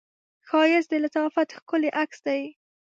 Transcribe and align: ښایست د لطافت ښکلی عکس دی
ښایست 0.47 0.89
د 0.91 0.93
لطافت 1.03 1.47
ښکلی 1.57 1.89
عکس 2.01 2.19
دی 2.27 2.41